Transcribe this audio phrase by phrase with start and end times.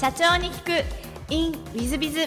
[0.00, 0.70] 社長に聞く。
[1.28, 2.26] In ウィズビズウ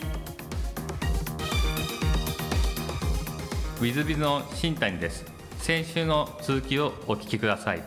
[3.81, 5.25] ィズビズの新谷です。
[5.57, 7.81] 先週の続きをお聞きください。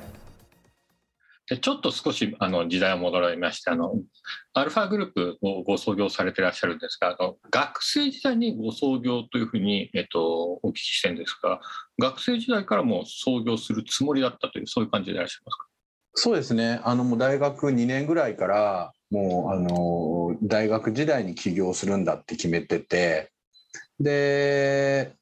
[1.49, 3.95] でちょっと少しあの時代を戻られましてあの
[4.55, 11.61] アルファグループをご創業されていらっしゃるんですがあの学生時代にご創業というふうに、えっと、お聞きしてるんですが
[12.01, 15.67] 学生時代からも創業するつもりだったというそういう感じでいらっしゃいますか？
[16.15, 16.81] そうですね。
[16.83, 23.31] あのもう大学2年ぐらいからもうあの大学時代に起業するんだって決めてて
[24.01, 25.13] で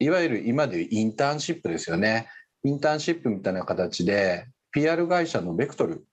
[0.00, 2.28] いわゆる今でいうインターンシップですよね。
[2.64, 6.04] インターンシップみたいな形で PR 会社のベクトル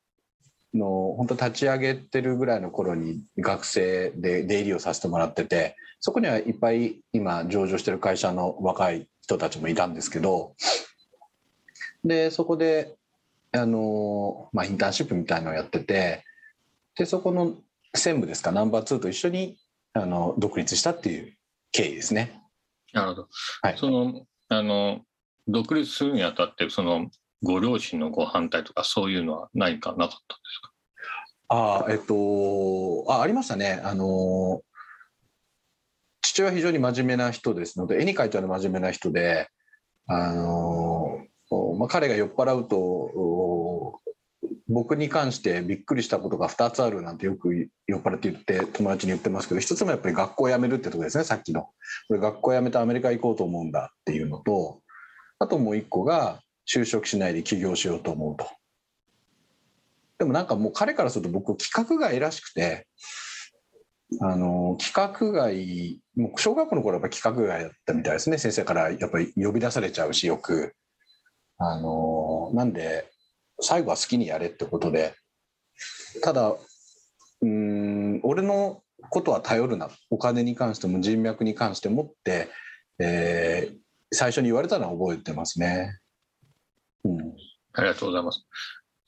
[0.73, 10.55] の本当立ち上げてるぐらいの頃に学生で出入りをさせてもらっててそこにはいっぱい今上場してる会社の若い人たちもいたんですけど
[12.03, 12.95] でそこで
[13.51, 16.23] あの、まあ、インターンシップみたいのをやってて
[16.97, 17.55] でそこの
[17.93, 19.57] 専務ですかナンバー2と一緒に
[19.93, 21.33] あの独立したっていう
[21.71, 22.41] 経緯ですね。
[22.93, 23.27] なるほど、
[23.61, 25.01] はい、そのあの
[25.47, 27.09] 独立するにあたってその
[27.43, 30.21] ご両親のご反対とかそういうのは何かなかったんで
[30.53, 30.71] すか？
[31.49, 33.81] あえっとあありましたね。
[33.83, 34.61] あの
[36.21, 39.47] 父親は非常に真面目な人ですので絵に描いてある真面目な人で
[40.07, 41.19] あの、
[41.77, 42.77] まあ、彼が酔っ払うと
[44.75, 51.69] 僕に関してびっくりしたことが2つあるなんてよく酔っ払って言って友達に言ってますけど1つ目はやっぱり学校辞めるってとこですねさっきの。
[52.09, 54.81] これ学校辞めてアメリカ行こうと思うんだっていうのと
[55.39, 58.49] あともう1個が就職しないで起業しようと思うと。
[60.17, 62.85] でもなんかもう彼からすると僕規格外らしくて
[64.19, 68.37] あの規格外もう小学校の頃はやっぱ規格外だったみたいですね。
[68.37, 70.75] 先生からやっぱり呼び出されちゃうしよく。
[71.59, 73.09] あのなんで
[73.59, 75.15] 最後は好きにやれってことで
[76.21, 76.55] ただ
[77.41, 82.49] うん俺のことは頼るなお金に関しても人脈に関してもって、
[82.99, 83.75] えー、
[84.13, 85.99] 最初に言われたのは覚えてますね。
[87.03, 87.35] うん、
[87.73, 88.45] ありがとうございます。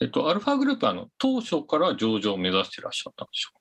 [0.01, 3.57] えっと、アルファグループはあの当初から上場を目指していらっしゃったんでしょう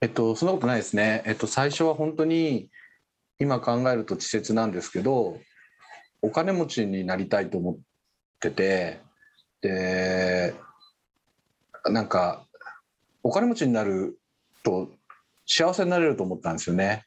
[0.00, 1.22] えっと、そんなことないですね。
[1.26, 2.68] えっと、最初は本当に
[3.38, 5.38] 今考えると稚拙なんですけど、
[6.22, 7.76] お金持ちになりたいと思っ
[8.40, 9.00] てて、
[9.64, 10.54] で、
[11.90, 12.44] なんか、
[13.22, 14.18] お金持ちになる
[14.62, 14.90] と
[15.46, 17.06] 幸せになれると思ったんですよね。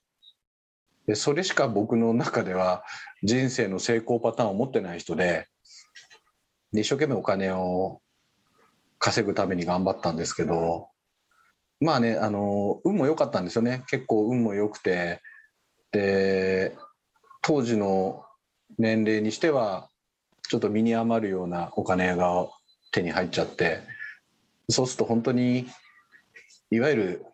[1.06, 2.84] で、それしか僕の中では
[3.22, 5.48] 人生の成功パターンを持ってない人で、
[6.74, 8.02] で一生懸命お金を
[8.98, 10.90] 稼ぐために頑張ったんですけど
[11.80, 15.22] まあねあの運も良かったんですよね結構運も良くて
[15.92, 16.76] で
[17.42, 18.24] 当時の
[18.78, 19.90] 年齢にしては
[20.50, 22.48] ちょっと身に余るようなお金が
[22.92, 23.82] 手に入っちゃって
[24.70, 25.68] そうすると本当に
[26.72, 27.26] いわゆる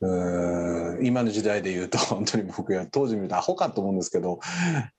[0.00, 4.40] うん今の時代で言うと 本当に僕は当時見るとアホかと思うんですけど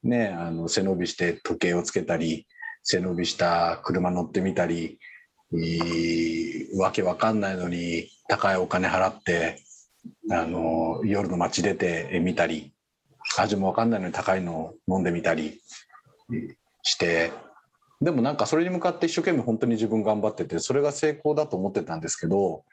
[0.03, 2.47] ねあの背伸びして時計をつけたり
[2.83, 4.99] 背伸びした車乗ってみたり、
[6.77, 9.61] わけわかんないのに高いお金払って
[10.31, 12.73] あの夜の街出てみたり
[13.37, 15.61] 味もわかんないのに高いのを飲んでみたり
[16.83, 17.31] して。
[18.01, 22.63] でもなんかそれに向かって一生懸命本当に自分頑張っててそれが成功だと思ってたんですけど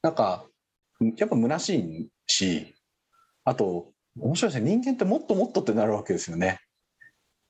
[0.00, 0.46] なんか
[1.18, 2.74] やっぱ虚しいし
[3.44, 4.70] あと面白いですね。
[4.70, 6.60] 人間ってもっともっとってなるわけですよね。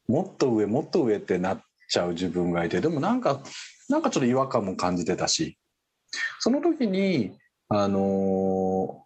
[0.08, 3.42] もっと上もっと上ってなっちゃう自分がいてでもなんか
[3.88, 5.56] なんかちょっと違和感も感じてたし。
[6.40, 7.36] その時に
[7.68, 9.04] あの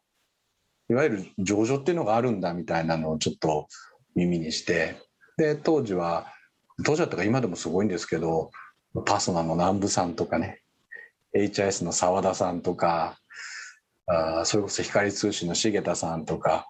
[0.91, 3.69] いわゆる情緒っていうのがあるんだみたいなのをちょっと
[4.15, 4.97] 耳にして
[5.37, 6.33] で当時は
[6.85, 8.51] 当時だったか今でもすごいんですけど
[9.07, 10.63] パソナの南部さんとかね
[11.37, 13.19] HIS の澤田さんとか
[14.07, 16.67] あそれこそ光通信の重田さんとか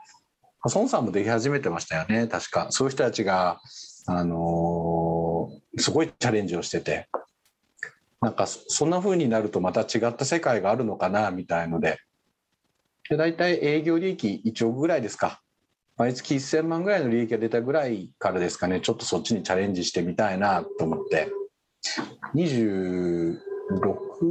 [0.64, 2.66] 孫さんもでき始めてましたよね確か。
[2.70, 3.60] そういう人たちが
[4.06, 7.08] あのー、すごいチャレンジをしてて。
[8.20, 11.98] なんかそんな風になるとまた違った世界があるのかなみたいので。
[13.08, 15.40] で大体営業利益1億ぐらいですか。
[15.98, 21.28] 毎月1000万ぐらいの利益が出たぐらいからですかねちょっとそっちにチャレンジしてみたいなと思って。
[22.34, 23.38] 26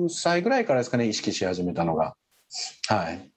[0.10, 2.16] 歳ぐらいからですかね意識し始めたのが。
[2.88, 3.30] はい。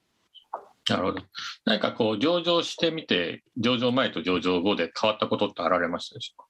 [0.89, 1.23] なるほど。
[1.65, 6.45] 何かこう、上場してみて、上場前と上場後で変わったことってあられましたでしょ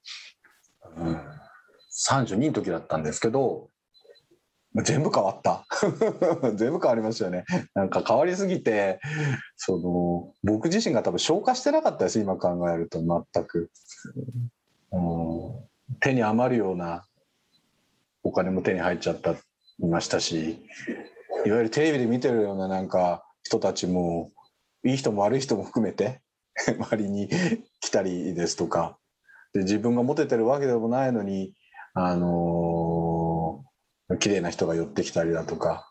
[0.92, 1.20] うか、うん、
[1.92, 3.69] 32の時だったんですけど、
[4.74, 5.64] 全部変わった。
[6.54, 7.44] 全部変わりましたよね。
[7.74, 9.00] なんか変わりすぎて、
[9.56, 13.70] その、僕自身が多分消化してなかったです、今考えると全く。
[14.92, 17.04] うん、手に余るような
[18.22, 19.36] お金も手に入っちゃったい
[19.80, 20.64] ましたし、
[21.46, 24.30] いわゆるテレビで見てるようななんか人たちも
[24.84, 26.20] いい人も悪い人も含めて
[26.78, 27.28] 周りに
[27.80, 28.98] 来たりですとか
[29.52, 31.54] で自分がモテてるわけでもないのに
[31.94, 32.79] あのー
[34.18, 35.86] 綺麗な人が寄ってきたりだとか。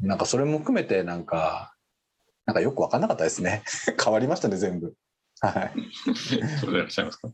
[0.00, 1.74] なんかそれも含めてなんか
[2.44, 3.62] なんかよく分かんなかったですね。
[4.02, 4.94] 変わりましたね全部。
[5.40, 5.72] はい。
[6.60, 7.28] そうでいらっしゃいますか？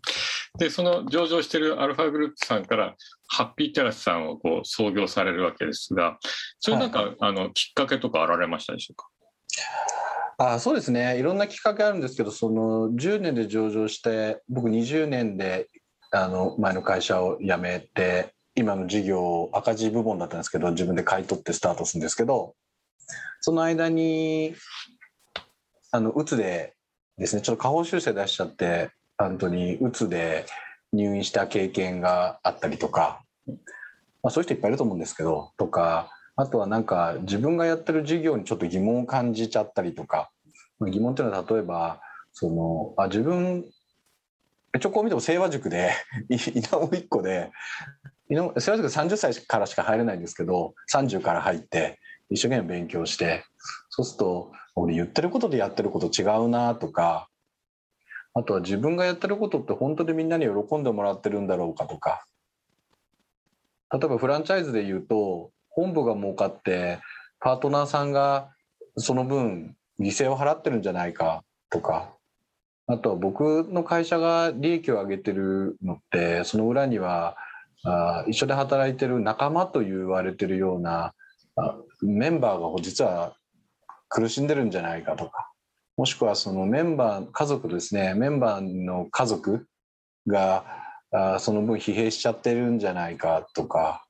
[0.59, 2.95] で、その上場しているアルファグループさんから、
[3.29, 6.19] ハッピーテラスさんをこう創業されるわけですが、
[6.59, 9.09] それなんか、あのきっかけとかあられましたでしょうか？
[10.39, 11.19] あそうですね。
[11.19, 15.69] いろんなきっかけあるんですけどその10年で上場して僕20年で
[16.11, 22.55] あの前の会社を辞めて今の事業赤字部門だったんですけど自分で買い取ってスタートするんですけど
[23.41, 24.55] その間に
[25.91, 26.75] あのうつで
[27.19, 30.47] ですねちょっと下方修正出しちゃって本当にうつで
[30.93, 33.23] 入院した経験があったりとか、
[34.23, 40.31] まあ、そういう人いっぱいいると思うんですけどとかあとはなんか自分がやってる事業にちょっと疑問を感じちゃったりとか
[40.81, 42.01] 疑問っていうのは例えば
[42.33, 43.65] そのあ自分
[44.75, 45.93] 一応こう見ても清和塾で
[46.29, 47.51] 稲尾一個で
[48.29, 51.99] 稲尾清和塾30歳からしか入れないんですけど30から入って
[52.31, 53.45] 一生懸命勉強して
[53.91, 57.29] そうすると俺言ってることでやってること違うなとか
[58.35, 62.25] あとは自分がやってることって本当にみんなに喜んでもらってるんだろうかとか。
[63.93, 66.99] 例えばフランチャイズで言うと本部が儲かって
[67.41, 68.49] パートナーさんが
[68.97, 72.15] その分犠牲を払ってるんじゃないかとか。
[72.89, 77.37] あとは僕の会社が利益を上げてるのってその裏には
[77.85, 81.15] あ一緒で働いてる仲間と言われてるような
[81.57, 83.35] あメンバーが実は
[84.09, 85.51] 苦しんでるんじゃないかとか
[85.97, 89.67] もしくはそのメンバー家族ですねメンバーの家族
[90.27, 90.65] が
[91.13, 94.07] あその分疲弊しちゃってるんじゃないかとか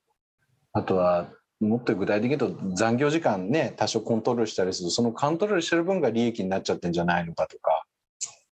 [0.71, 1.27] あとは
[1.59, 7.85] もっと具体的に言うと残業時間ね多少コントロールしたりするとそのコントロールしてる分が利益になっちゃってんじゃないのかとか。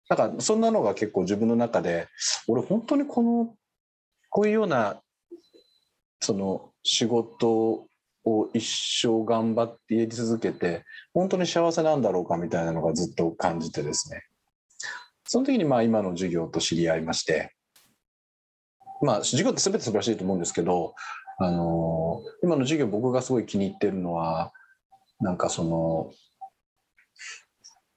[0.09, 2.07] なんかそんなのが結構自分の中で
[2.47, 3.53] 俺本当にこの
[4.31, 5.01] こういうような
[6.21, 7.87] その仕事
[8.25, 8.65] を一
[9.01, 10.83] 生頑張ってやり続けて
[11.13, 14.23] 本当に幸せなんだろうかみたいなのがずっと感じてですね。
[15.25, 17.53] その時にまあ今の授業と知り合いまして
[19.01, 20.95] まあ授業って全て素晴らしいと思うんですけど
[21.37, 24.51] あの今の授業僕がすごい気に入ってるのは
[25.19, 26.11] なんかその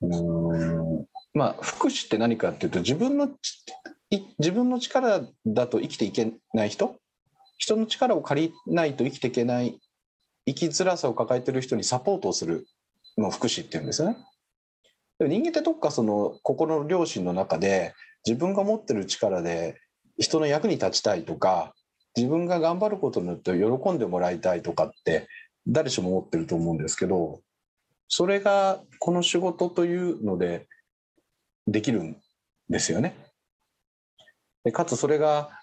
[0.03, 3.31] うんまあ福祉って何かっていうと自分の
[4.39, 6.97] 自分の力だと生きていけない人
[7.63, 9.79] 人の力を借りないと生きていけない
[10.47, 12.67] 生きづらさを抱えてる人にサポートをする
[13.17, 14.17] のを福祉っていうんですね。
[15.21, 17.95] でも人間ってどっかその心の良心の中で
[18.27, 19.81] 自分が持ってる力で
[20.19, 21.73] 人の役に立ちたいとか
[22.17, 25.29] 自分が頑張ることによって喜んでもらいたいとかって
[25.69, 27.43] 誰しも思ってると思うんですけど
[28.09, 30.67] それがこの仕事というので
[31.69, 32.17] できるん
[32.69, 33.15] ですよね。
[34.65, 35.62] でかつそれが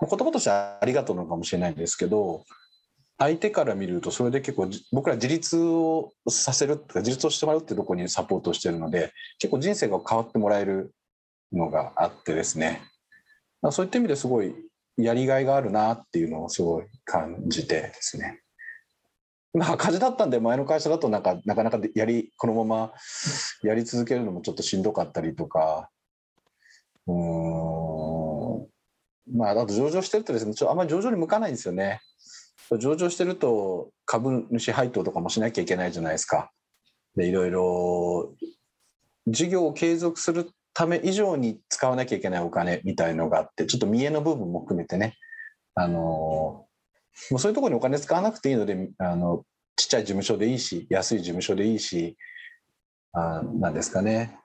[0.00, 2.44] 言葉としてはありがとうなのかもしれないんですけど
[3.18, 10.92] 相手から見るとそれで結構僕ら自立をさせるとか自立をしてもらうってとこにサポートしてるので結構人生が変わってもらえる
[11.52, 12.82] のがあってですね
[13.70, 14.54] そういった意味ですごい
[14.98, 18.40] やりがいがあるなっていうのをすごい感じてですね。
[19.52, 22.92] まあ赤字だったんで前の会社だとなんかなかなかやりこのまま
[23.62, 25.90] やり続けるのもちょっとしんどかったりとか
[27.06, 27.75] うん
[29.32, 32.00] まああと上場してるとですねちょあんまり上場に向かないんですよね。
[32.78, 36.50] 上場してると株主配当とかもしなきゃいけないじゃないですか。
[37.16, 38.34] でいろいろ
[39.26, 45.16] 事業を継続するため以上に使わなきゃいけないお金みたいのがあってちょっと見栄の部分も含めてね
[45.74, 46.68] あのも
[47.32, 49.44] うそういうところにお金使わなくていいのであの
[49.76, 52.16] ちっちゃい事務所でいいし安い事務所でいいし
[53.12, 54.38] あなんですかね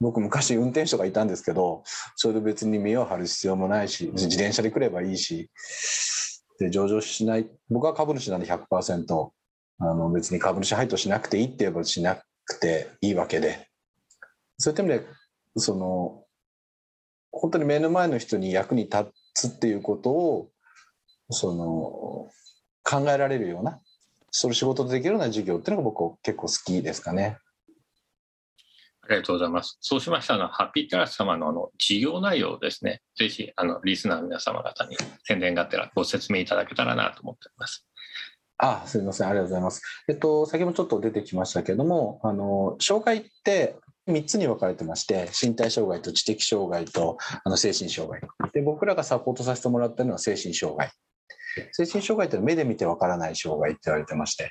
[0.00, 1.82] 僕昔運転手とかいたんですけど
[2.16, 5.50] それで別に見栄を張る必要もないし自転車で来ればいいし
[6.58, 9.30] で上場しない僕は株主なんで100%
[9.78, 13.68] あの別に株主配当しなくていいって言えばしなくていいわけで
[14.58, 15.06] そういった意味で
[15.56, 16.24] その
[17.30, 20.48] 本当に目の前の人に役に立つっていうことを
[21.30, 22.30] その
[22.82, 23.80] 考えられるような
[24.30, 27.38] その仕事でできるような授業っていうのが僕は結構好きですかね。
[29.08, 29.78] ありがとうございます。
[29.80, 37.86] そうしましたら、ハッピーテラス様のあの事業内容をですね、ぜひあのリスナーの皆様方に宣伝がてらご説明いただけたらなと思っております。
[38.58, 39.82] あすみません、ありがとうございます。
[40.08, 43.76] えっと、先ほどちょっと出てきましたけども、あの、障害って
[44.08, 48.20] 3つに分かれてまして、身体障害と知的障害とあの精神障害。
[48.52, 50.90] で、僕らがサポートさせてもらってるのは精神障害。
[51.72, 54.50] 精神障害って目で見て分からない障害って言われてまして、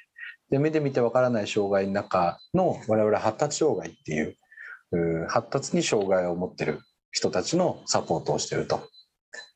[0.49, 4.35] で目で見てわからない障害の中の我々発達障害っていう
[5.27, 8.87] 発達に障害を持ってる人たちのサポートをしてると。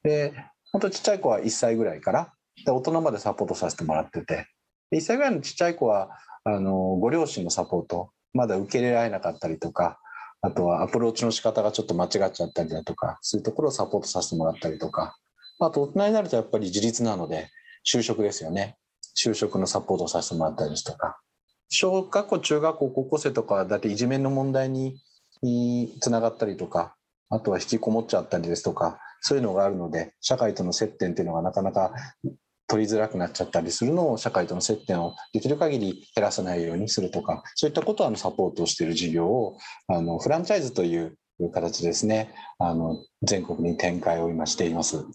[0.04, 0.34] で
[0.72, 2.34] 本当ちっちゃい子は1歳ぐらいから
[2.66, 4.48] で大人までサポートさせてもらってて。
[4.92, 6.10] 1歳ぐらいのちっちゃい子は
[6.44, 10.00] あのご両親のサポートまだ受け入れられなかったりとか
[10.42, 15.18] あとはアプローチの仕方がちょっと間違っちゃったりだとかそういうところをサポートさせてもらったりとか。
[15.62, 17.50] あと大人になるとやっぱり自立なので
[17.86, 18.78] 就職ですよね。
[19.18, 21.20] 就職のサポートをさせてもらったりですとか。
[21.70, 25.02] 小学校中学校高校生とかだっていじめの問題に
[25.42, 26.96] につながったりとか
[27.30, 31.92] あとは引きこもっちゃったりですとかそういうのがあるので社会との接点っていうのがなかなか
[32.68, 41.18] 取りづらくなっちゃったりするのを社会との接点をできる限り減らさないようにするとかそういったことをサポートしている事業をあのフランチャイズという
[41.54, 45.06] 形ですねあの全国に展開を今しています。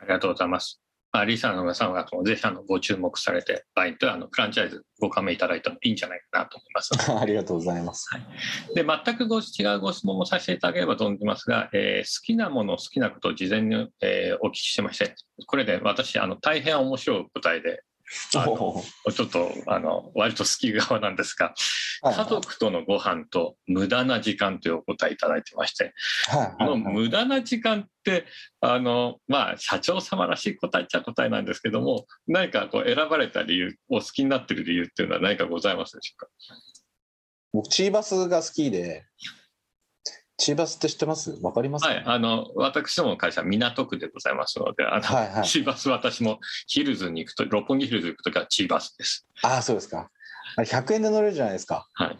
[0.00, 0.80] ありがとうございます。
[1.18, 6.92] まあ、リサの皆さんがぜひあのご注目されて、場合とあのフランチャイズご加盟いただいてもいいんじゃないかなと思います。
[7.10, 8.08] ありがとうございます。
[8.14, 17.82] はい、で全くご違うご質問もさせていただければと思いますが、えー、好きなもの、好きなことを事前に、えー、お聞きしてまして、これで私、あの大変面白い答えで、
[18.30, 21.54] ちょっとあの割と好き側なんですが、
[22.02, 25.92] 家族とのご飯と無駄な時間というお答えいただいてまして、
[26.58, 28.24] この無駄な時間って
[28.60, 36.28] あの、まあ、社長様らしい答えっちゃ答えなんですけども何かこう選ばれた理由お好きになってる理由っていうのは何かございますでしょうか？
[37.52, 39.06] 僕チーバスが好きで
[40.38, 41.36] チーバスって知ってます？
[41.42, 49.26] わかります、ね、はい、あの、私どもの会社、港区でございますので、あの、はいはい、チーバス私もヒルズに行くと、六本木ヒルズ行くときはチーバスです。
[49.42, 50.10] ああ、そうですか。
[50.56, 51.88] 100円で乗れるじゃないですか。
[51.92, 52.18] はい。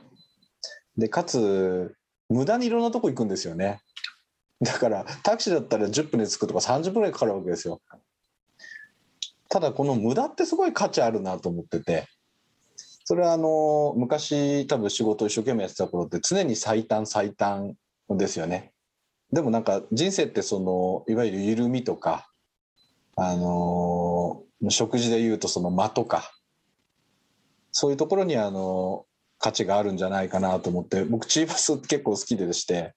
[0.99, 1.95] で、かつ、
[2.29, 3.81] 無駄にいろんなとこ行くんですよね。
[4.61, 7.81] だから、タクシーだったら10分で着くとか30分ぐらいかかるわけですよ。
[9.49, 12.09] ただ、この無駄ってすごい価値あるなと思ってて、
[13.05, 17.75] それはあの、昔多分仕事を一生懸命やってた頃って常に最短最短
[18.17, 18.73] ですよね。
[19.33, 22.31] でもなんか人生ってそのいわゆる緩みとか
[23.17, 26.33] あの食事でいうとその間とか
[27.73, 29.05] そういうところにあの
[29.39, 32.95] 価値があるんじゃないかなと思って僕チーバス結構好きでして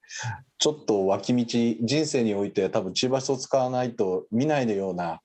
[0.58, 1.44] ちょっと脇道
[1.80, 5.20] 人生において多分チーバスを使わないと見ないのような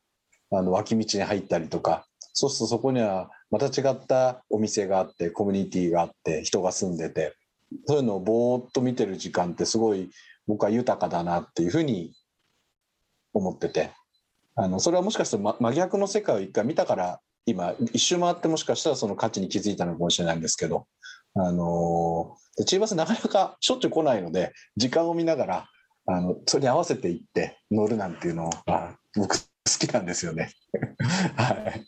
[0.51, 7.36] あの脇道に入ったりとかそうするとそこにはまた違ったお店があってコミュニティがあって人が住んでて
[7.85, 10.09] そういうのをぼーっと見てる時間ってすごい
[10.47, 12.13] 僕は豊かだなっていうふうに
[13.33, 13.91] 思ってて。
[14.59, 20.87] あのそれはもしかしたら真逆の世界を一回見たから今一周回ってもしかしたらその価値に気づいたのかもしれないんですけど。
[21.39, 25.69] あのチーバスなかなかしょっちゅう来ないので時間を見ながら
[26.07, 29.43] あのそれに合わせていって乗るなんていうのは僕好
[29.79, 30.51] きなんですよね。
[31.35, 31.85] はい。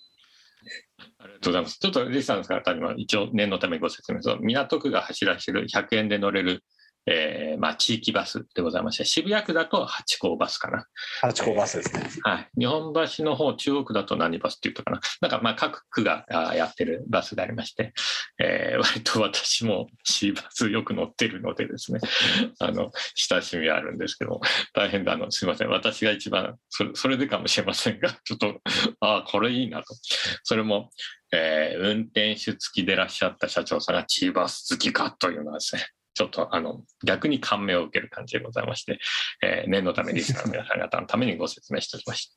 [1.41, 1.79] りがとうございます。
[1.79, 6.63] ちょっとリスさん方に一応念のためご説明すると、港区が走らせてる100円で乗れる
[7.05, 10.85] えー、まあ、地域バスでございまして、渋谷区だと八甲バスかな。
[11.21, 12.49] 八甲バスですね、えー、はい。
[12.57, 14.99] 日本橋の方、中央区だと何バスっていうとかな。
[15.21, 16.25] なんかまあ各区が
[16.55, 17.93] やってるバスでありまして、
[18.39, 21.99] えー、割と私も C バスよく乗ってるのでですね、
[22.59, 24.41] あの、親しみあるんですけど、
[24.73, 25.69] 大変だ、あの、すいません。
[25.69, 28.61] 私が一番それ、それでかもしれませんが、 ちょっと、
[28.99, 29.95] ああ、これいいなと。
[30.43, 30.91] それも、
[31.31, 35.87] えー、運転手付きでいらっしゃった社長さんがチーバス好きかというのはですね、
[36.19, 38.99] ちょっとあの逆に感銘を受ける感じでございまして、
[39.41, 42.35] えー、念のためリスナーの皆さん方のためにご説明しておきました。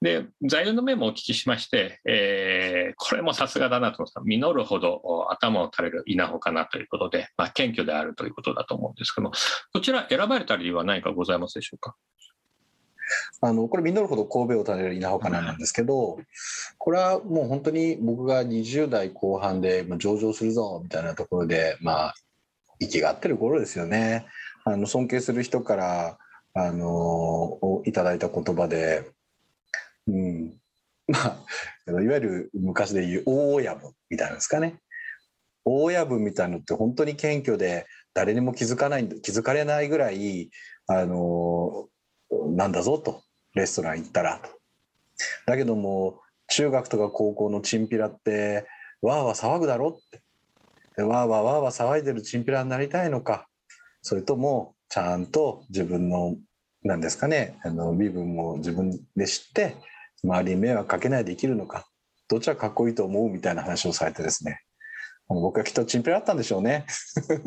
[0.00, 9.32] で、材料の面もお聞きしまして、えー、これもさすがだなと思った実るほど頭を垂れる稲穂かなということで、まあ、謙虚であるということだと思うんですけども、
[9.72, 11.94] こちら選ばれた理由は何かございますでしょうか？
[13.42, 16.18] あのこれ実るほど神戸を垂れる稲穂かななんですけど、
[16.78, 22.14] これはもう本当に僕が20代後半で上場するぞみたいなところで、まあ、
[22.82, 24.26] 息が合ってる頃ですよね。
[24.64, 26.18] あの尊敬する人から
[26.54, 29.10] あのいただいた言葉で、
[30.06, 30.54] うん、
[31.08, 31.18] ま
[31.88, 34.80] あいわゆる昔で言う大親分みたいなんですかね。
[35.64, 40.50] 大親分みたいのって本当に謙虚で誰にも気づかない気づかれないぐらい
[40.86, 41.88] あの
[42.54, 43.22] なんだぞと
[43.54, 44.50] レストラン行ったらと。
[45.46, 48.66] だけども中学とか高校のチンピラって
[49.00, 50.21] わーわー騒ぐだろって
[50.98, 53.48] わーわーわーわー騒いでるチンピラになりたいのか。
[54.02, 56.36] それともちゃんと自分の
[56.82, 59.76] 何ですかねあの身分も自分で知って
[60.24, 61.86] 周りに迷惑かけないで生きるのか。
[62.28, 64.60] どっちはかっこいいと思うみたいな話をされてですね。
[65.28, 66.86] 僕はきっとチンピラだったんでしょうね。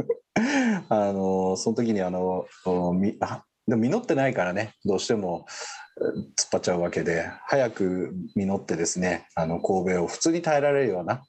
[0.89, 2.45] あのその時にあの
[2.93, 3.17] み
[3.67, 4.73] でも実ってないからね。
[4.85, 5.45] どうしても
[6.37, 7.29] 突っ張っちゃうわけで。
[7.47, 11.23] 早く実ってですねあの神戸を普通に耐えられるような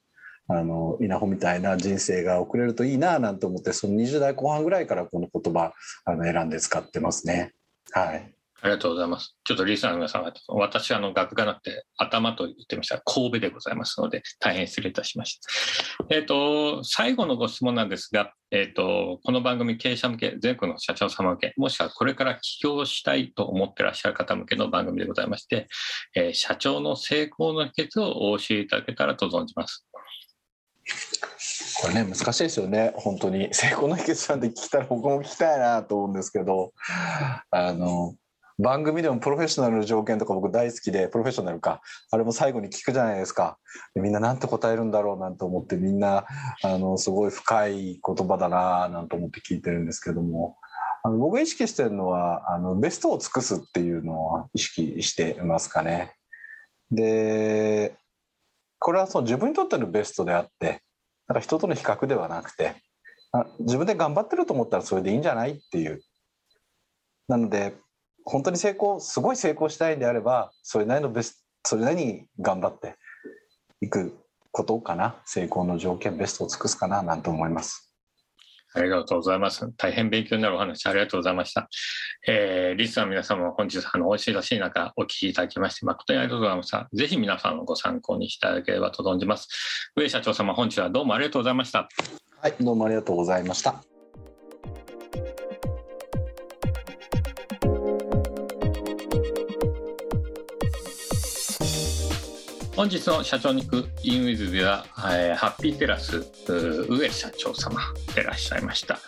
[0.49, 5.73] あの稲穂みたいな人生が送れるといいななんて思ってその20代後半ぐらいからこの言葉
[6.05, 7.53] あの選んで使ってますね。
[7.93, 9.37] はいありがとうございます。
[9.45, 16.15] ちょっとリスナーの皆さん、私はあの学がなくて頭と言ってました神戸でございますので、大変失礼いたしました。
[16.15, 25.69] えっ、と、最後のご質問なんですが、えっ、と、この番組経営者向け、全国の社長様向け、もしくはこれから起業したいと思ってらっしゃる方向けの番組でございまして、
[26.15, 29.87] えー社長の成功の秘訣をお教えいただけたらと存じます。
[31.81, 32.05] これね。
[32.05, 32.93] 難しいですよね。
[32.97, 33.53] 本当に。
[33.53, 36.73] 成功の秘訣なんて聞いたら僕も聞きたいなと思うんですけど。
[37.51, 38.15] あの
[38.59, 41.83] 番組でもプロフェッショナルの条件とか僕大好きでプロフェッショナルか。
[42.11, 43.59] あれも最後に聞くじゃないですか。
[43.95, 46.25] みんななんて答えるんだろうなんて思ってみんな
[46.63, 50.57] あのすごい深い言葉だななんて思って聞いてるんですけども。
[51.03, 56.15] あの僕意識してるのはあのベストを尽くすっていうのを意識してますかね。
[56.91, 57.95] で
[58.79, 60.83] これはその自分にとってのベストであって
[61.29, 62.77] だから人との比較ではなくて
[63.61, 66.03] 自分で頑張ってると思ったらそれでいいんじゃないっていう。
[67.29, 67.75] なので
[68.25, 72.95] 本当に成功すごい成功したいんであればそれなりのベスそれなりに頑張って
[73.81, 74.17] いく
[74.53, 75.17] ことかな。
[75.27, 77.86] 成功の条件ベストを尽くすかななんて思います。
[78.77, 79.67] ありがとうございます。
[79.77, 81.69] 大変勉強になるお話ありがとうございました。
[82.27, 86.89] えー、リスナーの皆様本日、あの、おいしいらしい中、お聞きいただきまして、誠にありがとうございました。
[86.93, 89.49] ぜひ皆さんのご参考にしていただければと存じます。
[89.97, 91.89] 上社長様、本日はどうもありがとうございました。
[92.47, 93.96] はいどうもありがとうございました
[102.77, 106.27] 本日の社長に行くインウィズでは、えーハッピーテラス
[106.91, 107.81] 上社長様
[108.15, 108.99] でいらっしゃいました。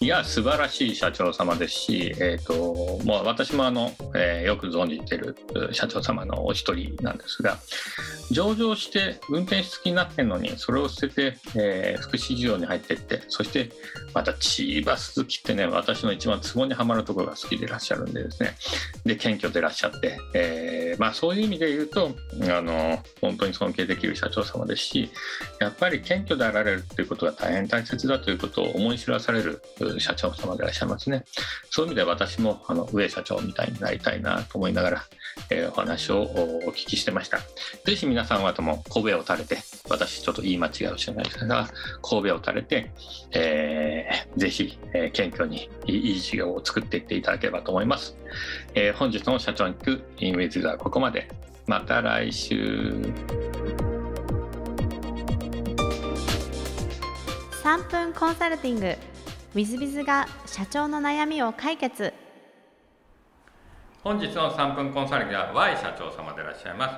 [0.00, 5.36] いや素晴らしい社長様ですし、えー、ともう私もあの、えーよく存じてる
[5.72, 7.58] 社長様のお一人なんですが
[8.30, 13.70] 上場して運転手付きになってるのにそれを捨てて、えー福祉事業に入っていってそして
[14.14, 18.56] またチーバス好きってね私の一番ツボにはまるところが好きでいらっしゃるんでですね。
[19.04, 22.12] で謙虚でいらっしゃって、えーまあ、そういう意味で言うと
[22.44, 25.10] あの本当に尊敬できる社長様ですし
[25.60, 29.62] やっぱり謙虚であられるということが大変大切だということを思い知らされる
[29.98, 31.24] 社長様でいらっしゃいますね。
[31.70, 35.04] そういう意味で私もあの上社長みたいになりたいなと思いながら、
[35.50, 37.38] えーお話をお聞きしてました。
[37.84, 41.68] ぜひ皆さん方も神戸を垂れて私ちょっと言い間違いをしてないですが
[42.02, 42.90] 神戸を垂れて、
[43.32, 48.16] えーぜひ、えー謙虚にいい事業を作っていっていただければと思います、
[48.74, 51.28] えー本日の社長に行くインウィズはここまで。
[51.66, 52.54] また来週。
[57.62, 58.86] 3分コンサルティング。
[58.86, 58.96] w
[59.54, 62.12] i z b i が社長の悩みを解決。
[64.02, 66.96] 本日の3分コンサルティングは Y 社長様でいらっしゃいます、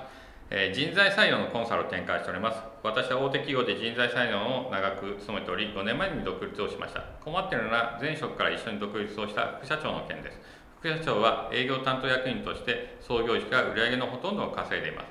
[0.51, 2.59] えー人材採用のコンサルを展開しております。
[2.83, 7.03] 私は大手企業で人材採用を長く務めており5年前に独立をしました。
[7.25, 10.40] 困っているのは前職から一緒に独立をした副社長の件です
[10.83, 15.07] 副社長は営業担当役員として創業時から売上のほとんどを稼いでいます。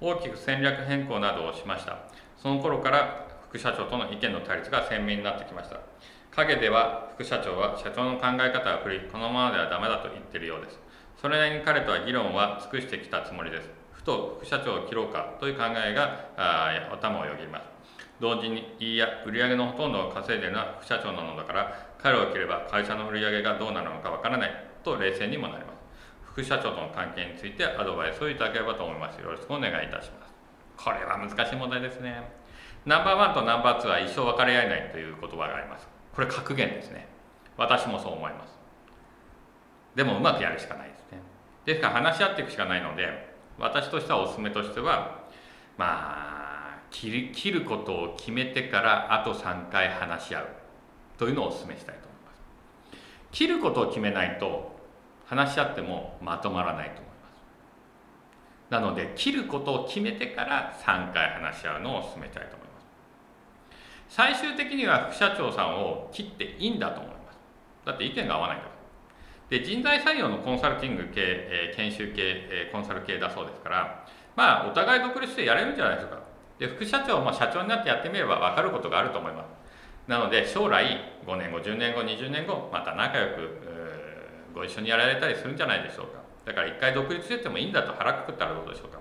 [0.00, 1.98] 大きく戦略変更などをしました。
[2.38, 5.76] その頃から副社長との意見の対立が鮮明になってきました。
[6.30, 9.00] 陰では副社長は社長の考え方が古い。
[9.12, 10.78] このままではダメだと言っているようです。
[11.20, 13.68] それなりに彼とは議論は尽くしてきたつもりです。
[13.92, 16.30] ふと副社長を切ろうかという考えが
[16.94, 17.64] 頭をよぎります。
[18.20, 24.69] 同時にいいや売上のほとんどを稼いでいるのは副社長なのだから彼を切れば会社の売り上げがどうなるのかわからない。
[24.82, 25.80] と冷静にもなります。
[26.32, 29.16] 副社長との関係についてアドバイスをいただければと思います。
[29.20, 30.32] よろしくお願いいたします。
[30.76, 32.30] これは難しい問題ですね。
[32.86, 35.86] ナンバーワンとナンバーツーは一生分かり合えないという言葉があります。
[36.14, 37.08] これ格言ですね。
[37.56, 38.58] 私もそう思います。
[39.94, 41.18] でもうまくやるしかないですね。
[41.66, 45.24] ですから話し合っていくしかないので私としてはおすすめとしては
[45.76, 50.46] まあ切る切ることを決めてからあと3回話し合う
[51.18, 52.40] というのをお勧めしたいと思います。
[53.32, 54.69] 切ることを決めないと
[55.30, 58.72] 話し合ってもまとまらないと思います。
[58.72, 62.86] なので切ることを決めてから3回話し合うのを勧めたいと思います。
[64.08, 67.38] 最終的には副社長さんを切っていいんだと思います。
[67.86, 68.70] だって意見が合わないから。
[69.50, 76.18] で人材採用のコンサルティング系、え研修系、えコンサル系だそうですからまあお互い独立してやれるんじゃないですか。
[76.58, 79.46] で副社長も社長になってやってみれば分かることがあると思います。
[80.08, 83.69] なので将来5年後10年後20年後また仲良く
[84.54, 86.20] ご一緒にやられたりするんじゃないでしょうか。
[86.44, 88.98] だから一回独立しててもいいんだと腹くくったらどうでしょうか。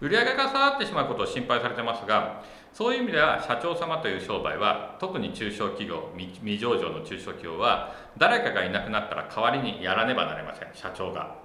[0.00, 2.42] 売上が下がってしまうことを心配されてますが
[2.72, 10.68] そういう意味では社長様という商売は特に中小企業未上場の中小企業は誰かがいなくなったら代わりにやらねばなりません。
[10.74, 11.36] 社長が。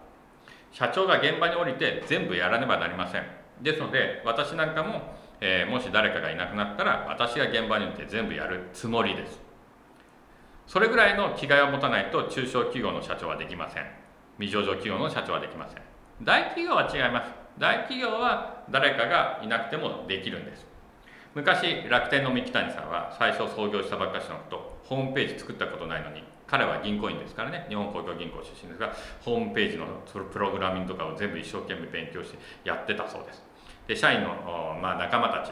[0.71, 3.23] 社長が現場に降りて全部やらねばなりません。
[3.61, 5.01] ですので私なんかも、
[5.41, 9.48] えー、もし誰かがいなくなったら私が現場に行って全部やるつもりです。
[10.69, 13.85] それぐらいの気概を持たないと中小企業の社長はできません。
[14.37, 15.81] 未上場企業の社長はできません。
[16.21, 17.31] 大企業は違います。
[17.57, 20.67] 大企業は誰かがいなくてもできるんです。
[21.33, 27.65] 昔楽天の三木谷さんは最初創業したばっかしのことホームページ作ったことないのに彼は銀行員ですからね。
[27.67, 33.41] 日本公共銀行出身ですがホームページのプログラミングとかを全部一生懸命勉強してやってたそうです。
[33.87, 35.49] で社員の、まあ、仲間たち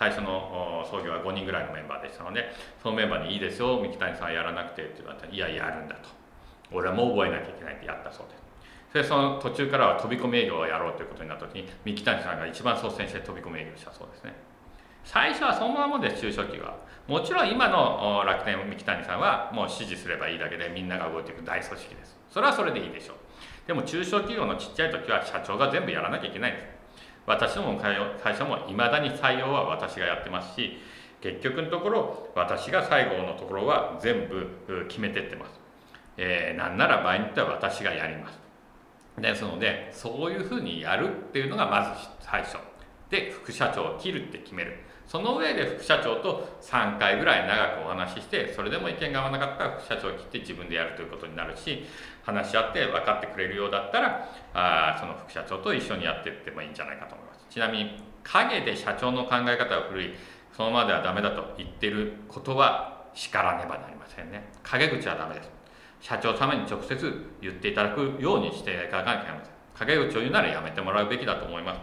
[0.00, 2.48] 最初の創業は5人ぐらいのメンバーでしたので
[2.82, 6.08] そのメンバーに「いいですよ三木谷さんやらなくて」って言われたら「いややるんだ」と
[6.72, 8.34] 「俺はもう覚えなきゃいけない」ってやったそうで。
[8.34, 8.40] す
[8.92, 14.32] それその途中からは飛び込み営業をやろうということになった時に三木谷さんが一番率先して飛び込み営業したそうですね。
[15.04, 16.76] 最初はそんなもんです中小企業は。
[17.06, 22.16] もちろん今の楽天三木谷さんはもう指示すればいいだけでみんなが動いていく大組織です。
[22.30, 23.16] それはそれでいいでしょう。
[23.66, 26.79] でも中小企業のちっちゃい時は社長が全部やらなきゃいけないんです。
[27.26, 27.96] 私どもの会
[28.36, 30.78] 社もいまだに採用は私がやってますし
[31.20, 35.52] 結局のところ私が最後のところは全部決めてってます、
[36.16, 38.38] えー、なんなら場合によっては私がやります。
[39.18, 42.56] ですのでそういうふうにやるっていうのがまず最初。
[43.10, 44.78] で副社長を切るって決める。
[45.06, 51.82] その上で副社長と3回ぐらい長くお話ししてそれでも意見が合わなかったら副社長を切って自分でやるということになるし
[52.22, 57.46] 話し合って分かってくれるようだったらあその副社長と一緒にやっていってもいいんじゃないかと思います。
[57.48, 60.14] ちなみに陰で社長の考え方が古い
[60.52, 64.52] そのままではダメだと言ってることは叱らねばなりませんね。
[64.62, 65.50] 陰口はダメです。
[66.00, 69.54] 社長様に直接言っていただくようにしていただかなきゃいけません。
[69.86, 71.80] 陰口を言うならやめてもらうべきだと思います。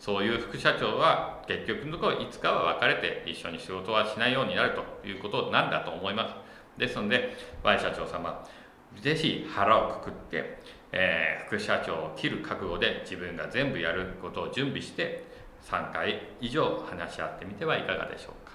[0.00, 6.34] そういう副社長は結局のところいつかは別れて一緒に仕事はしないようになるということなんだと思います。
[6.78, 8.44] ですので Y 社長様
[9.02, 10.58] ぜひ腹をくくって、
[10.92, 15.24] えー、副社長を切る覚悟で自分が全部やることを準備して
[15.62, 18.52] 3回以上話し合ってみてはいかがでしょうか、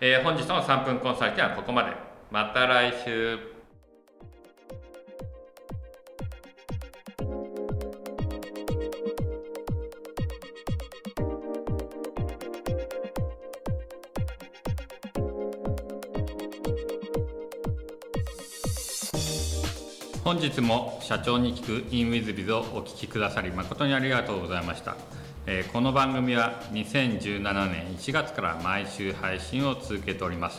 [0.00, 1.92] えー、本日の3分コンサルティンはここまで。
[2.30, 3.55] また来週。
[20.26, 24.96] 本日も社長に聞く in WithBiz をお聞きくださり誠にありがとうございました、
[25.46, 30.58] えー、この番組は2017年1月から毎週配信を続けております。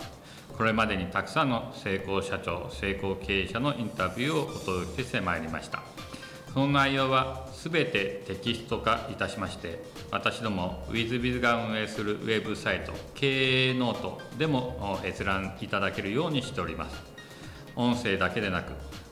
[0.58, 5.84] これまでにたくさんの成功社長成功経営者のインタビューをお届けしてまいりました。
[6.53, 16.95] その内容は全てテキスト化いたしまして私ども WithBiz が運営するウェブサイト経営ノートでも閲覧いただけるようにしております。
[17.75, 18.71] 音声だけでなく